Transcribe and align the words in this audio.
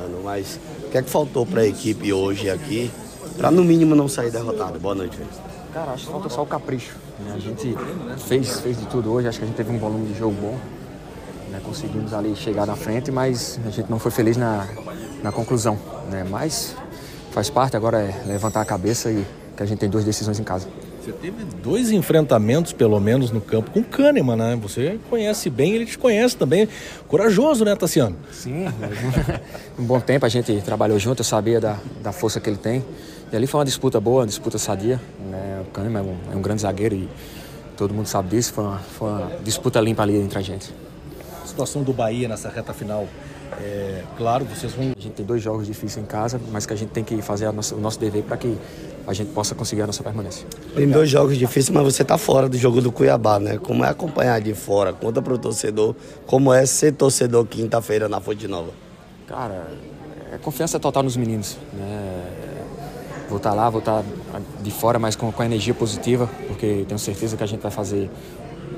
brincando, 0.00 0.20
mas 0.24 0.58
o 0.84 0.90
que 0.90 0.98
é 0.98 1.02
que 1.02 1.10
faltou 1.10 1.44
para 1.44 1.60
a 1.60 1.66
equipe 1.66 2.12
hoje 2.12 2.50
aqui, 2.50 2.90
para 3.36 3.50
no 3.50 3.62
mínimo 3.62 3.94
não 3.94 4.08
sair 4.08 4.30
derrotado? 4.30 4.78
Boa 4.78 4.94
noite. 4.94 5.18
Cara, 5.72 5.92
acho 5.92 6.06
que 6.06 6.12
falta 6.12 6.28
só 6.28 6.42
o 6.42 6.46
capricho. 6.46 6.96
Né? 7.20 7.34
A 7.34 7.38
gente 7.38 7.74
fez, 8.26 8.60
fez 8.60 8.78
de 8.78 8.86
tudo 8.86 9.12
hoje, 9.12 9.28
acho 9.28 9.38
que 9.38 9.44
a 9.44 9.48
gente 9.48 9.56
teve 9.56 9.70
um 9.70 9.78
volume 9.78 10.06
de 10.06 10.18
jogo 10.18 10.34
bom. 10.40 10.56
Né? 11.50 11.60
Conseguimos 11.64 12.12
ali 12.12 12.34
chegar 12.34 12.66
na 12.66 12.76
frente, 12.76 13.10
mas 13.10 13.58
a 13.66 13.70
gente 13.70 13.90
não 13.90 13.98
foi 13.98 14.10
feliz 14.10 14.36
na, 14.36 14.66
na 15.22 15.30
conclusão. 15.30 15.78
Né? 16.10 16.24
Mas 16.28 16.74
faz 17.30 17.50
parte, 17.50 17.76
agora 17.76 18.00
é 18.00 18.22
levantar 18.26 18.60
a 18.60 18.64
cabeça 18.64 19.10
e 19.10 19.24
que 19.56 19.62
a 19.62 19.66
gente 19.66 19.78
tem 19.78 19.88
duas 19.88 20.04
decisões 20.04 20.40
em 20.40 20.44
casa. 20.44 20.66
Você 21.10 21.12
teve 21.12 21.44
dois 21.60 21.90
enfrentamentos, 21.90 22.72
pelo 22.72 23.00
menos, 23.00 23.32
no 23.32 23.40
campo 23.40 23.72
com 23.72 23.80
o 23.80 23.84
Kahneman, 23.84 24.36
né? 24.36 24.58
Você 24.62 24.96
conhece 25.10 25.50
bem, 25.50 25.74
ele 25.74 25.84
te 25.84 25.98
conhece 25.98 26.36
também. 26.36 26.68
Corajoso, 27.08 27.64
né, 27.64 27.74
Tassiano? 27.74 28.16
Sim, 28.30 28.66
um 29.76 29.82
bom 29.82 29.98
tempo 29.98 30.24
a 30.24 30.28
gente 30.28 30.60
trabalhou 30.62 31.00
junto, 31.00 31.20
eu 31.20 31.24
sabia 31.24 31.60
da, 31.60 31.78
da 32.00 32.12
força 32.12 32.38
que 32.38 32.48
ele 32.48 32.58
tem. 32.58 32.84
E 33.32 33.36
ali 33.36 33.48
foi 33.48 33.58
uma 33.58 33.64
disputa 33.64 33.98
boa, 33.98 34.20
uma 34.20 34.26
disputa 34.28 34.56
sadia. 34.56 35.00
Né? 35.28 35.64
O 35.66 35.70
Kahneman 35.72 35.98
é 35.98 36.02
um, 36.02 36.34
é 36.34 36.36
um 36.36 36.42
grande 36.42 36.62
zagueiro 36.62 36.94
e 36.94 37.08
todo 37.76 37.92
mundo 37.92 38.06
sabe 38.06 38.28
disso. 38.28 38.52
Foi 38.52 38.62
uma, 38.62 38.78
foi 38.78 39.08
uma 39.08 39.32
disputa 39.42 39.80
limpa 39.80 40.02
ali 40.02 40.16
entre 40.16 40.38
a 40.38 40.42
gente. 40.42 40.72
A 41.42 41.46
situação 41.46 41.82
do 41.82 41.92
Bahia 41.92 42.28
nessa 42.28 42.48
reta 42.48 42.72
final 42.72 43.08
é, 43.58 44.02
claro, 44.16 44.44
vocês 44.44 44.72
vão. 44.72 44.92
A 44.96 45.00
gente 45.00 45.14
tem 45.14 45.26
dois 45.26 45.42
jogos 45.42 45.66
difíceis 45.66 46.04
em 46.04 46.06
casa, 46.06 46.40
mas 46.52 46.66
que 46.66 46.72
a 46.72 46.76
gente 46.76 46.90
tem 46.90 47.02
que 47.02 47.20
fazer 47.22 47.50
nossa, 47.52 47.74
o 47.74 47.80
nosso 47.80 47.98
dever 47.98 48.22
para 48.22 48.36
que 48.36 48.56
a 49.06 49.12
gente 49.12 49.32
possa 49.32 49.54
conseguir 49.54 49.82
a 49.82 49.86
nossa 49.86 50.02
permanência. 50.02 50.46
Tem 50.74 50.88
dois 50.88 51.10
jogos 51.10 51.36
difíceis, 51.36 51.70
mas 51.70 51.82
você 51.82 52.02
está 52.02 52.16
fora 52.16 52.48
do 52.48 52.56
jogo 52.56 52.80
do 52.80 52.92
Cuiabá, 52.92 53.38
né? 53.38 53.58
Como 53.58 53.84
é 53.84 53.88
acompanhar 53.88 54.40
de 54.40 54.54
fora, 54.54 54.92
conta 54.92 55.20
para 55.20 55.34
o 55.34 55.38
torcedor, 55.38 55.94
como 56.26 56.52
é 56.52 56.64
ser 56.66 56.92
torcedor 56.92 57.44
quinta-feira 57.46 58.08
na 58.08 58.20
Fonte 58.20 58.46
Nova? 58.46 58.70
Cara, 59.26 59.66
é 60.32 60.38
confiança 60.38 60.78
total 60.78 61.02
nos 61.02 61.16
meninos, 61.16 61.56
né? 61.72 62.50
Vou 63.28 63.38
estar 63.38 63.50
tá 63.50 63.56
lá, 63.56 63.70
vou 63.70 63.80
estar 63.80 64.02
tá 64.02 64.04
de 64.62 64.70
fora, 64.70 64.98
mas 64.98 65.16
com, 65.16 65.30
com 65.32 65.42
energia 65.42 65.74
positiva, 65.74 66.28
porque 66.46 66.84
tenho 66.86 66.98
certeza 66.98 67.36
que 67.36 67.42
a 67.42 67.46
gente 67.46 67.60
vai 67.60 67.70
fazer 67.70 68.10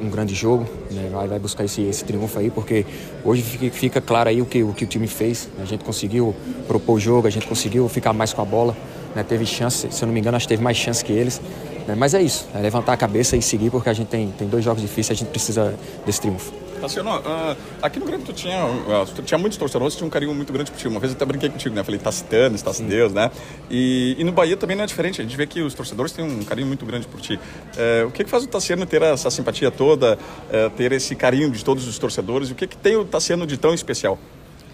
um 0.00 0.08
grande 0.10 0.34
jogo, 0.34 0.66
né? 0.90 1.08
vai, 1.12 1.28
vai 1.28 1.38
buscar 1.38 1.64
esse, 1.64 1.82
esse 1.82 2.04
triunfo 2.04 2.38
aí, 2.38 2.50
porque 2.50 2.84
hoje 3.24 3.42
fica, 3.42 3.70
fica, 3.70 4.00
claro 4.00 4.28
aí 4.28 4.42
o 4.42 4.46
que, 4.46 4.62
o 4.62 4.72
que 4.72 4.84
o 4.84 4.86
time 4.86 5.06
fez. 5.06 5.48
A 5.60 5.64
gente 5.64 5.84
conseguiu 5.84 6.34
propor 6.66 6.94
o 6.94 7.00
jogo, 7.00 7.26
a 7.26 7.30
gente 7.30 7.46
conseguiu 7.46 7.88
ficar 7.88 8.12
mais 8.12 8.32
com 8.32 8.42
a 8.42 8.44
bola, 8.44 8.76
né? 9.14 9.22
teve 9.22 9.46
chance, 9.46 9.86
se 9.90 10.02
eu 10.02 10.06
não 10.06 10.12
me 10.12 10.20
engano, 10.20 10.36
acho 10.36 10.46
que 10.46 10.54
teve 10.54 10.62
mais 10.62 10.76
chance 10.76 11.04
que 11.04 11.12
eles. 11.12 11.40
Né? 11.86 11.94
Mas 11.96 12.14
é 12.14 12.22
isso, 12.22 12.48
é 12.54 12.58
levantar 12.58 12.92
a 12.92 12.96
cabeça 12.96 13.36
e 13.36 13.42
seguir, 13.42 13.70
porque 13.70 13.88
a 13.88 13.92
gente 13.92 14.08
tem, 14.08 14.30
tem 14.30 14.48
dois 14.48 14.64
jogos 14.64 14.82
difíceis, 14.82 15.18
a 15.18 15.18
gente 15.18 15.30
precisa 15.30 15.74
desse 16.06 16.20
triunfo. 16.20 16.52
Tassiano, 16.82 17.16
uh, 17.16 17.56
aqui 17.80 18.00
no 18.00 18.06
Grêmio 18.06 18.26
tu 18.26 18.32
tinha, 18.32 18.66
uh, 18.66 19.06
tu 19.14 19.22
tinha 19.22 19.38
muitos 19.38 19.56
torcedores, 19.56 19.94
tinha 19.94 20.04
um 20.04 20.10
carinho 20.10 20.34
muito 20.34 20.52
grande 20.52 20.68
por 20.68 20.76
ti. 20.76 20.88
Uma 20.88 20.98
vez 20.98 21.12
eu 21.12 21.16
até 21.16 21.24
brinquei 21.24 21.48
contigo, 21.48 21.72
né? 21.76 21.84
Falei, 21.84 22.00
Tacitano, 22.00 22.58
Taci 22.58 22.82
Deus, 22.82 23.12
né? 23.12 23.30
E, 23.70 24.16
e, 24.18 24.24
no 24.24 24.32
Bahia 24.32 24.56
também 24.56 24.76
não 24.76 24.82
é 24.82 24.86
diferente. 24.86 25.20
A 25.20 25.24
gente 25.24 25.36
vê 25.36 25.46
que 25.46 25.62
os 25.62 25.74
torcedores 25.74 26.10
têm 26.10 26.24
um 26.24 26.42
carinho 26.42 26.66
muito 26.66 26.84
grande 26.84 27.06
por 27.06 27.20
ti. 27.20 27.34
Uh, 27.34 28.08
o 28.08 28.10
que, 28.10 28.24
que 28.24 28.30
faz 28.30 28.42
o 28.42 28.48
Tassiano 28.48 28.84
ter 28.84 29.00
essa 29.00 29.30
simpatia 29.30 29.70
toda, 29.70 30.18
uh, 30.18 30.70
ter 30.70 30.90
esse 30.90 31.14
carinho 31.14 31.52
de 31.52 31.64
todos 31.64 31.86
os 31.86 31.96
torcedores? 32.00 32.50
O 32.50 32.54
que, 32.56 32.66
que 32.66 32.76
tem 32.76 32.96
o 32.96 33.04
Tassiano 33.04 33.46
de 33.46 33.56
tão 33.56 33.72
especial? 33.72 34.18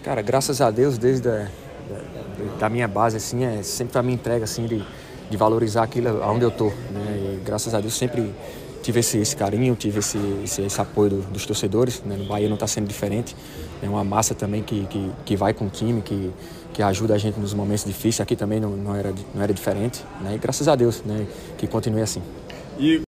Cara, 0.03 0.23
graças 0.23 0.61
a 0.61 0.71
Deus, 0.71 0.97
desde 0.97 1.29
a, 1.29 1.47
da, 1.87 2.57
da 2.59 2.69
minha 2.69 2.87
base, 2.87 3.17
assim, 3.17 3.45
é 3.45 3.61
sempre 3.61 3.99
a 3.99 4.01
minha 4.01 4.15
entrega, 4.15 4.45
assim, 4.45 4.65
de, 4.65 4.83
de 5.29 5.37
valorizar 5.37 5.83
aquilo 5.83 6.21
onde 6.23 6.43
eu 6.43 6.51
tô, 6.51 6.67
né? 6.67 7.37
E 7.37 7.41
graças 7.45 7.73
a 7.73 7.81
Deus 7.81 7.95
sempre 7.95 8.33
tive 8.81 8.99
esse, 9.01 9.17
esse 9.17 9.35
carinho, 9.35 9.75
tive 9.75 9.99
esse, 9.99 10.17
esse, 10.43 10.61
esse 10.61 10.81
apoio 10.81 11.09
do, 11.09 11.21
dos 11.31 11.45
torcedores. 11.45 12.01
Né? 12.03 12.15
No 12.17 12.25
Bahia 12.25 12.47
não 12.47 12.55
está 12.55 12.67
sendo 12.67 12.87
diferente. 12.87 13.35
É 13.81 13.87
uma 13.87 14.03
massa 14.03 14.33
também 14.33 14.63
que, 14.63 14.85
que, 14.87 15.11
que 15.25 15.35
vai 15.35 15.53
com 15.53 15.65
o 15.65 15.69
time, 15.69 16.01
que, 16.01 16.31
que 16.73 16.81
ajuda 16.81 17.13
a 17.13 17.17
gente 17.17 17.39
nos 17.39 17.53
momentos 17.53 17.85
difíceis. 17.85 18.21
Aqui 18.21 18.35
também 18.35 18.59
não, 18.59 18.71
não, 18.71 18.95
era, 18.95 19.13
não 19.33 19.41
era 19.41 19.53
diferente. 19.53 20.03
Né? 20.21 20.35
E 20.35 20.37
graças 20.37 20.67
a 20.67 20.75
Deus 20.75 21.03
né? 21.05 21.27
que 21.57 21.67
continue 21.67 22.01
assim. 22.01 22.21
E 22.79 23.01